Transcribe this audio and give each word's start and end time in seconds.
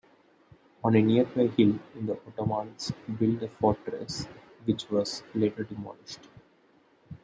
On 0.83 0.95
a 0.95 0.99
nearby 0.99 1.45
hill 1.45 1.77
the 1.93 2.17
Ottomans 2.25 2.91
built 3.19 3.43
a 3.43 3.47
fortress, 3.47 4.25
which 4.65 4.89
was 4.89 5.21
later 5.35 5.63
demolished. 5.63 6.27